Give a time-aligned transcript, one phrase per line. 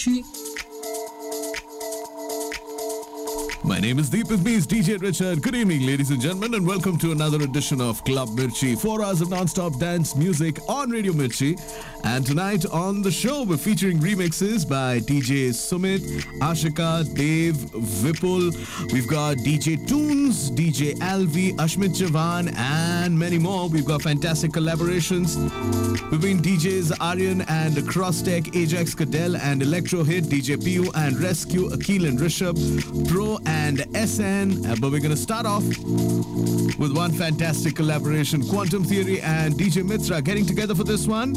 [0.00, 0.37] Tschüss.
[3.64, 4.28] My name is Deep.
[4.28, 5.42] With me is DJ Richard.
[5.42, 8.78] Good evening, ladies and gentlemen, and welcome to another edition of Club Mirchi.
[8.78, 11.60] Four hours of non-stop dance music on Radio Mirchi.
[12.04, 16.00] And tonight on the show, we're featuring remixes by DJ Sumit,
[16.38, 18.52] Ashika, Dave, Vipul.
[18.92, 23.68] We've got DJ Toons, DJ Alvi, Ashmit Javan, and many more.
[23.68, 25.36] We've got fantastic collaborations
[26.10, 32.06] between DJs Aryan and Crosstech, Ajax Cadell, and Electro Hit, DJ PU and Rescue, Akil
[32.06, 34.66] and Rishabh, Pro and SN.
[34.66, 35.64] Uh, but we're going to start off
[36.78, 41.34] with one fantastic collaboration Quantum Theory and DJ Mitra getting together for this one.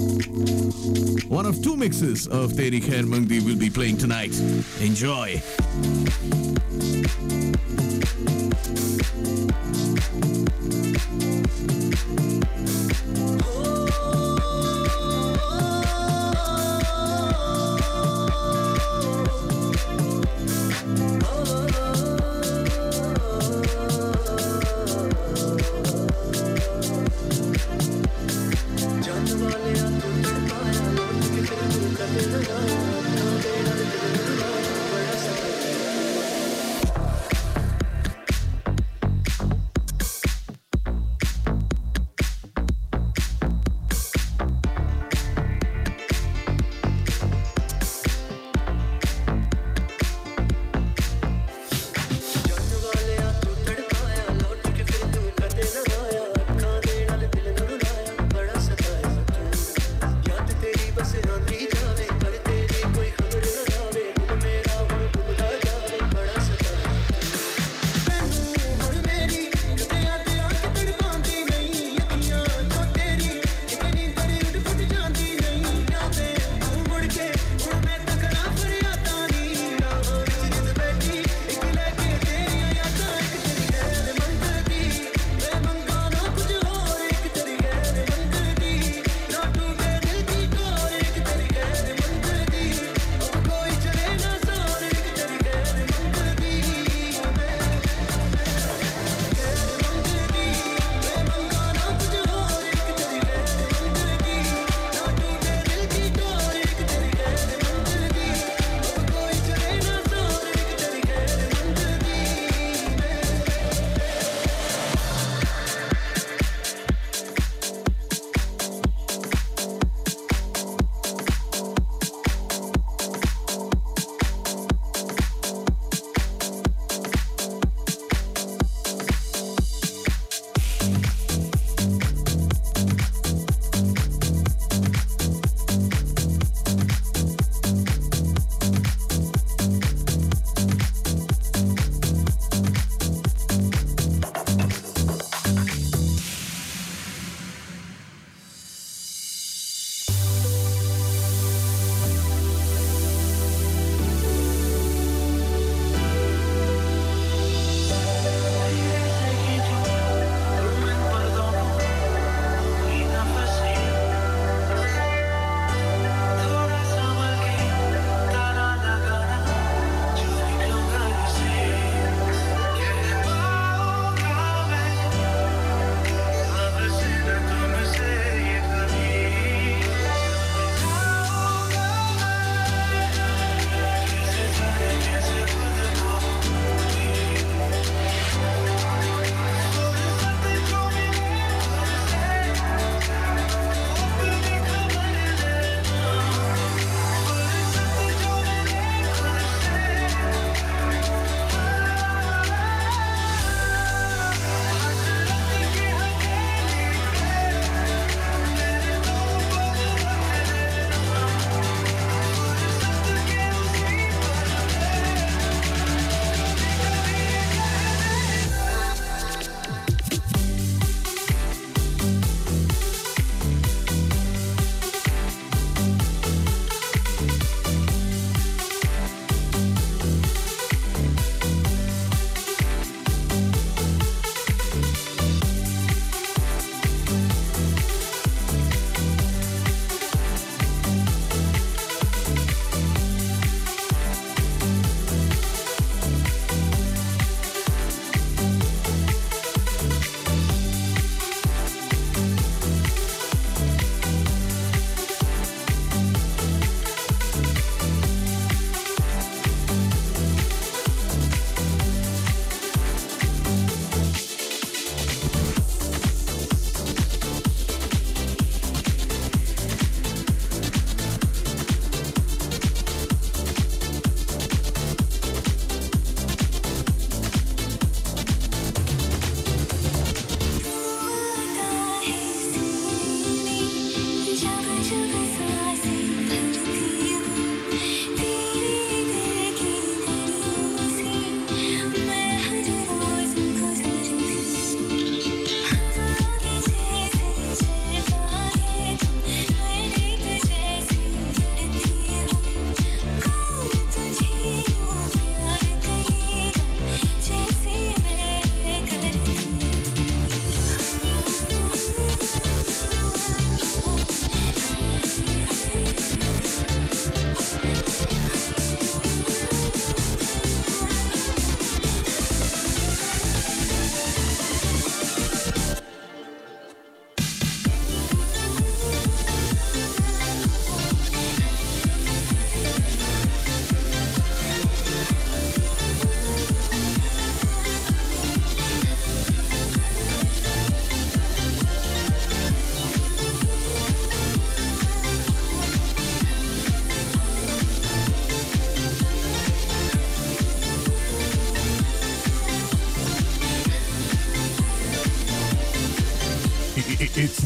[1.29, 4.33] One of two mixes of Teri Khair Mangdi will be playing tonight.
[4.81, 5.41] Enjoy.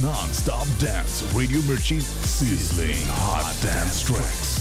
[0.05, 1.23] non-stop dance.
[1.33, 4.55] Radio Mirchi's sizzling hot dance tracks.